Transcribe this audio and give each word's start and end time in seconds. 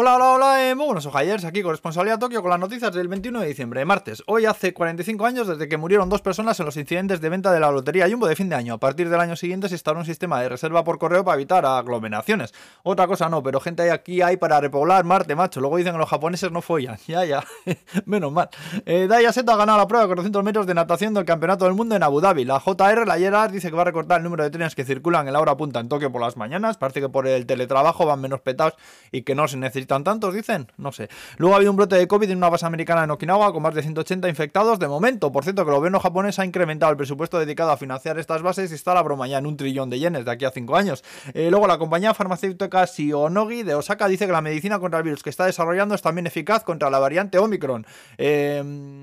Hola, 0.00 0.14
hola, 0.14 0.30
hola, 0.30 0.70
eh, 0.70 0.76
muy 0.76 0.86
buenos 0.86 1.06
ojayers, 1.06 1.44
aquí 1.44 1.60
corresponsalía 1.60 2.20
Tokio 2.20 2.40
con 2.40 2.52
las 2.52 2.60
noticias 2.60 2.94
del 2.94 3.08
21 3.08 3.40
de 3.40 3.48
diciembre, 3.48 3.84
martes. 3.84 4.22
Hoy 4.28 4.46
hace 4.46 4.72
45 4.72 5.26
años 5.26 5.48
desde 5.48 5.68
que 5.68 5.76
murieron 5.76 6.08
dos 6.08 6.22
personas 6.22 6.60
en 6.60 6.66
los 6.66 6.76
incidentes 6.76 7.20
de 7.20 7.28
venta 7.28 7.50
de 7.50 7.58
la 7.58 7.72
lotería 7.72 8.08
Jumbo 8.08 8.28
de 8.28 8.36
fin 8.36 8.48
de 8.48 8.54
año. 8.54 8.74
A 8.74 8.78
partir 8.78 9.10
del 9.10 9.18
año 9.18 9.34
siguiente 9.34 9.68
se 9.68 9.74
instaló 9.74 9.98
un 9.98 10.04
sistema 10.04 10.40
de 10.40 10.50
reserva 10.50 10.84
por 10.84 11.00
correo 11.00 11.24
para 11.24 11.34
evitar 11.34 11.66
aglomeraciones. 11.66 12.54
Otra 12.84 13.08
cosa 13.08 13.28
no, 13.28 13.42
pero 13.42 13.58
gente 13.58 13.90
aquí 13.90 14.22
hay 14.22 14.36
para 14.36 14.60
repoblar 14.60 15.04
Marte, 15.04 15.34
macho. 15.34 15.60
Luego 15.60 15.78
dicen 15.78 15.94
que 15.94 15.98
los 15.98 16.08
japoneses 16.08 16.52
no 16.52 16.62
follan. 16.62 16.96
Ya, 17.08 17.24
ya, 17.24 17.42
menos 18.04 18.30
mal. 18.30 18.50
Eh, 18.86 19.08
Daya 19.08 19.32
Seto 19.32 19.50
ha 19.50 19.56
ganado 19.56 19.78
la 19.78 19.88
prueba 19.88 20.04
de 20.04 20.08
400 20.10 20.44
metros 20.44 20.66
de 20.68 20.74
natación 20.74 21.12
del 21.12 21.24
Campeonato 21.24 21.64
del 21.64 21.74
Mundo 21.74 21.96
en 21.96 22.04
Abu 22.04 22.20
Dhabi. 22.20 22.44
La 22.44 22.60
JR, 22.60 23.04
la 23.04 23.18
JR, 23.18 23.50
dice 23.50 23.70
que 23.70 23.74
va 23.74 23.82
a 23.82 23.86
recortar 23.86 24.18
el 24.18 24.24
número 24.24 24.44
de 24.44 24.50
trenes 24.50 24.76
que 24.76 24.84
circulan 24.84 25.26
en 25.26 25.32
la 25.32 25.40
hora 25.40 25.56
punta 25.56 25.80
en 25.80 25.88
Tokio 25.88 26.12
por 26.12 26.20
las 26.20 26.36
mañanas. 26.36 26.76
Parece 26.76 27.00
que 27.00 27.08
por 27.08 27.26
el 27.26 27.46
teletrabajo 27.46 28.06
van 28.06 28.20
menos 28.20 28.42
petados 28.42 28.74
y 29.10 29.22
que 29.22 29.34
no 29.34 29.48
se 29.48 29.56
necesitan 29.88 30.04
tantos, 30.04 30.34
dicen 30.34 30.70
no 30.76 30.92
sé. 30.92 31.08
Luego 31.38 31.54
ha 31.54 31.56
habido 31.56 31.70
un 31.72 31.76
brote 31.76 31.96
de 31.96 32.06
COVID 32.06 32.30
en 32.30 32.38
una 32.38 32.48
base 32.48 32.66
americana 32.66 33.04
en 33.04 33.10
Okinawa 33.10 33.52
con 33.52 33.62
más 33.62 33.74
de 33.74 33.82
180 33.82 34.28
infectados 34.28 34.78
de 34.78 34.88
momento. 34.88 35.32
Por 35.32 35.44
cierto, 35.44 35.64
que 35.64 35.70
el 35.70 35.76
gobierno 35.76 36.00
japonés 36.00 36.38
ha 36.38 36.44
incrementado 36.44 36.90
el 36.90 36.96
presupuesto 36.96 37.38
dedicado 37.38 37.70
a 37.70 37.76
financiar 37.76 38.18
estas 38.18 38.42
bases 38.42 38.70
y 38.70 38.74
está 38.74 38.94
la 38.94 39.02
broma 39.02 39.26
ya 39.26 39.38
en 39.38 39.46
un 39.46 39.56
trillón 39.56 39.90
de 39.90 39.98
yenes 39.98 40.24
de 40.24 40.30
aquí 40.30 40.44
a 40.44 40.50
5 40.50 40.76
años. 40.76 41.04
Eh, 41.34 41.48
luego 41.50 41.66
la 41.66 41.78
compañía 41.78 42.14
farmacéutica 42.14 42.84
Shionogi 42.84 43.62
de 43.62 43.74
Osaka 43.74 44.08
dice 44.08 44.26
que 44.26 44.32
la 44.32 44.40
medicina 44.40 44.78
contra 44.78 44.98
el 44.98 45.04
virus 45.04 45.22
que 45.22 45.30
está 45.30 45.46
desarrollando 45.46 45.94
es 45.94 46.02
también 46.02 46.26
eficaz 46.26 46.64
contra 46.64 46.90
la 46.90 46.98
variante 46.98 47.38
Omicron. 47.38 47.86
Eh, 48.18 48.62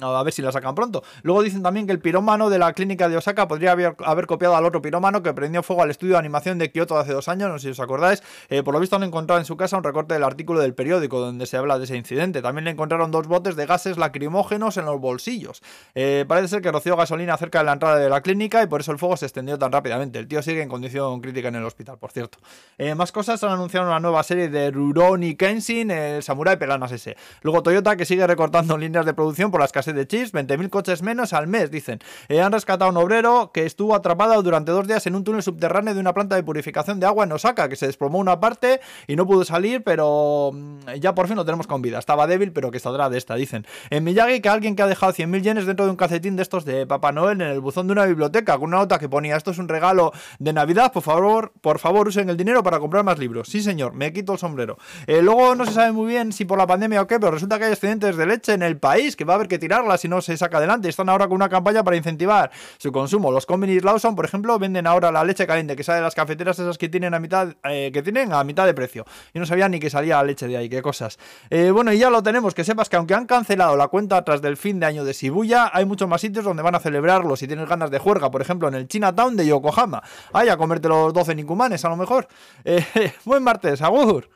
a 0.00 0.22
ver 0.22 0.32
si 0.32 0.42
la 0.42 0.52
sacan 0.52 0.74
pronto. 0.74 1.02
Luego 1.22 1.42
dicen 1.42 1.62
también 1.62 1.86
que 1.86 1.92
el 1.92 2.00
pirómano 2.00 2.50
de 2.50 2.58
la 2.58 2.72
clínica 2.72 3.08
de 3.08 3.16
Osaka 3.16 3.48
podría 3.48 3.72
haber, 3.72 4.26
copiado 4.26 4.56
al 4.56 4.64
otro 4.64 4.82
pirómano 4.82 5.22
que 5.22 5.32
prendió 5.32 5.62
fuego 5.62 5.82
al 5.82 5.90
estudio 5.90 6.14
de 6.14 6.18
animación 6.18 6.58
de 6.58 6.70
Kyoto 6.70 6.98
hace 6.98 7.12
dos 7.12 7.28
años, 7.28 7.50
no 7.50 7.58
sé 7.58 7.68
si 7.68 7.70
os 7.70 7.80
acordáis. 7.80 8.22
Eh, 8.48 8.62
por 8.62 8.74
lo 8.74 8.80
visto 8.80 8.96
han 8.96 9.02
encontrado 9.02 9.38
en 9.38 9.44
su 9.44 9.56
casa 9.56 9.76
un 9.76 9.84
recorte 9.84 10.14
del 10.14 10.24
artículo 10.24 10.55
del 10.58 10.74
periódico 10.74 11.20
donde 11.20 11.46
se 11.46 11.56
habla 11.56 11.78
de 11.78 11.84
ese 11.84 11.96
incidente. 11.96 12.42
También 12.42 12.64
le 12.64 12.70
encontraron 12.70 13.10
dos 13.10 13.26
botes 13.26 13.56
de 13.56 13.66
gases 13.66 13.98
lacrimógenos 13.98 14.76
en 14.76 14.84
los 14.84 15.00
bolsillos. 15.00 15.62
Eh, 15.94 16.24
parece 16.26 16.48
ser 16.48 16.62
que 16.62 16.72
roció 16.72 16.96
gasolina 16.96 17.36
cerca 17.36 17.58
de 17.58 17.64
la 17.64 17.72
entrada 17.72 17.96
de 17.96 18.08
la 18.08 18.20
clínica 18.20 18.62
y 18.62 18.66
por 18.66 18.80
eso 18.80 18.92
el 18.92 18.98
fuego 18.98 19.16
se 19.16 19.26
extendió 19.26 19.58
tan 19.58 19.72
rápidamente. 19.72 20.18
El 20.18 20.28
tío 20.28 20.42
sigue 20.42 20.62
en 20.62 20.68
condición 20.68 21.20
crítica 21.20 21.48
en 21.48 21.56
el 21.56 21.64
hospital, 21.64 21.98
por 21.98 22.12
cierto. 22.12 22.38
Eh, 22.78 22.94
más 22.94 23.12
cosas, 23.12 23.42
han 23.44 23.52
anunciado 23.52 23.86
una 23.86 24.00
nueva 24.00 24.22
serie 24.22 24.48
de 24.48 24.70
Rurouni 24.70 25.34
Kenshin, 25.36 25.90
el 25.90 26.22
Samurai 26.22 26.58
Peganas 26.58 26.92
ese. 26.92 27.16
Luego 27.42 27.62
Toyota 27.62 27.96
que 27.96 28.04
sigue 28.04 28.26
recortando 28.26 28.76
líneas 28.78 29.06
de 29.06 29.14
producción 29.14 29.50
por 29.50 29.60
la 29.60 29.66
escasez 29.66 29.94
de 29.94 30.06
chips, 30.06 30.32
20.000 30.32 30.70
coches 30.70 31.02
menos 31.02 31.32
al 31.32 31.46
mes, 31.46 31.70
dicen. 31.70 32.00
Eh, 32.28 32.40
han 32.40 32.52
rescatado 32.52 32.88
a 32.88 32.90
un 32.90 32.96
obrero 32.96 33.50
que 33.52 33.66
estuvo 33.66 33.94
atrapado 33.94 34.42
durante 34.42 34.72
dos 34.72 34.86
días 34.86 35.06
en 35.06 35.14
un 35.14 35.24
túnel 35.24 35.42
subterráneo 35.42 35.94
de 35.94 36.00
una 36.00 36.14
planta 36.14 36.36
de 36.36 36.42
purificación 36.42 37.00
de 37.00 37.06
agua 37.06 37.24
en 37.24 37.32
Osaka, 37.32 37.68
que 37.68 37.76
se 37.76 37.86
desplomó 37.86 38.18
una 38.18 38.40
parte 38.40 38.80
y 39.06 39.16
no 39.16 39.26
pudo 39.26 39.44
salir, 39.44 39.82
pero 39.82 40.45
mm, 40.52 40.94
ya 41.00 41.14
por 41.14 41.28
fin 41.28 41.36
lo 41.36 41.44
tenemos 41.44 41.66
con 41.66 41.82
vida. 41.82 41.98
Estaba 41.98 42.26
débil, 42.26 42.52
pero 42.52 42.70
que 42.70 42.78
saldrá 42.78 43.08
de 43.08 43.18
esta, 43.18 43.34
dicen. 43.34 43.66
En 43.90 44.04
Miyagi, 44.04 44.40
que 44.40 44.48
alguien 44.48 44.76
que 44.76 44.82
ha 44.82 44.86
dejado 44.86 45.12
100.000 45.12 45.42
yenes 45.42 45.66
dentro 45.66 45.84
de 45.84 45.90
un 45.90 45.96
calcetín 45.96 46.36
de 46.36 46.42
estos 46.42 46.64
de 46.64 46.86
Papá 46.86 47.12
Noel 47.12 47.40
en 47.40 47.48
el 47.48 47.60
buzón 47.60 47.86
de 47.86 47.92
una 47.92 48.04
biblioteca, 48.06 48.58
con 48.58 48.68
una 48.68 48.78
nota 48.78 48.98
que 48.98 49.08
ponía, 49.08 49.36
esto 49.36 49.50
es 49.50 49.58
un 49.58 49.68
regalo 49.68 50.12
de 50.38 50.52
Navidad, 50.52 50.92
por 50.92 51.02
favor, 51.02 51.52
por 51.60 51.78
favor, 51.78 52.08
usen 52.08 52.28
el 52.28 52.36
dinero 52.36 52.62
para 52.62 52.78
comprar 52.78 53.04
más 53.04 53.18
libros. 53.18 53.48
Sí, 53.48 53.62
señor, 53.62 53.92
me 53.92 54.12
quito 54.12 54.32
el 54.32 54.38
sombrero. 54.38 54.78
Eh, 55.06 55.22
luego 55.22 55.54
no 55.54 55.64
se 55.66 55.72
sabe 55.72 55.92
muy 55.92 56.06
bien 56.08 56.32
si 56.32 56.44
por 56.44 56.58
la 56.58 56.66
pandemia 56.66 57.02
o 57.02 57.06
qué, 57.06 57.18
pero 57.18 57.32
resulta 57.32 57.58
que 57.58 57.64
hay 57.64 57.72
excedentes 57.72 58.16
de 58.16 58.26
leche 58.26 58.52
en 58.52 58.62
el 58.62 58.78
país, 58.78 59.16
que 59.16 59.24
va 59.24 59.34
a 59.34 59.36
haber 59.36 59.48
que 59.48 59.58
tirarla 59.58 59.96
si 59.98 60.08
no 60.08 60.20
se 60.20 60.36
saca 60.36 60.58
adelante. 60.58 60.88
Están 60.88 61.08
ahora 61.08 61.26
con 61.26 61.36
una 61.36 61.48
campaña 61.48 61.82
para 61.84 61.96
incentivar 61.96 62.50
su 62.78 62.92
consumo. 62.92 63.30
Los 63.30 63.46
Convenience 63.46 63.84
Lawson, 63.84 64.14
por 64.14 64.24
ejemplo, 64.24 64.58
venden 64.58 64.86
ahora 64.86 65.10
la 65.10 65.24
leche 65.24 65.46
caliente 65.46 65.76
que 65.76 65.84
sale 65.84 65.98
de 65.98 66.04
las 66.04 66.14
cafeteras 66.14 66.58
esas 66.58 66.78
que 66.78 66.88
tienen 66.88 67.14
a 67.14 67.20
mitad, 67.20 67.54
eh, 67.64 67.90
que 67.92 68.02
tienen 68.02 68.32
a 68.32 68.44
mitad 68.44 68.66
de 68.66 68.74
precio. 68.74 69.04
Yo 69.34 69.40
no 69.40 69.46
sabía 69.46 69.68
ni 69.68 69.80
que 69.80 69.90
salía 69.90 70.22
la 70.22 70.30
de 70.44 70.56
ahí, 70.56 70.68
qué 70.68 70.82
cosas. 70.82 71.18
Eh, 71.48 71.70
bueno, 71.70 71.92
y 71.92 71.98
ya 71.98 72.10
lo 72.10 72.22
tenemos, 72.22 72.54
que 72.54 72.64
sepas 72.64 72.90
que 72.90 72.96
aunque 72.96 73.14
han 73.14 73.26
cancelado 73.26 73.76
la 73.76 73.88
cuenta 73.88 74.22
tras 74.22 74.42
del 74.42 74.58
fin 74.58 74.78
de 74.78 74.86
año 74.86 75.04
de 75.04 75.14
Shibuya, 75.14 75.70
hay 75.72 75.86
muchos 75.86 76.08
más 76.08 76.20
sitios 76.20 76.44
donde 76.44 76.62
van 76.62 76.74
a 76.74 76.80
celebrarlo 76.80 77.34
si 77.36 77.46
tienes 77.46 77.66
ganas 77.68 77.90
de 77.90 77.98
juerga, 77.98 78.30
por 78.30 78.42
ejemplo, 78.42 78.68
en 78.68 78.74
el 78.74 78.88
Chinatown 78.88 79.36
de 79.36 79.46
Yokohama. 79.46 80.02
Ay, 80.34 80.50
a 80.50 80.58
comerte 80.58 80.88
los 80.88 81.14
12 81.14 81.34
Nikumanes 81.34 81.84
a 81.84 81.88
lo 81.88 81.96
mejor. 81.96 82.28
Eh, 82.68 83.12
buen 83.24 83.42
martes, 83.42 83.80
agur. 83.80 84.28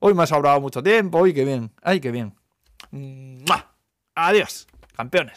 Hoy 0.00 0.12
me 0.12 0.24
ha 0.24 0.26
sobrado 0.26 0.60
mucho 0.60 0.82
tiempo, 0.82 1.20
uy, 1.20 1.32
qué 1.32 1.44
bien, 1.44 1.70
ay, 1.82 2.00
qué 2.00 2.10
bien. 2.10 2.34
Adiós, 4.14 4.66
campeones. 4.96 5.36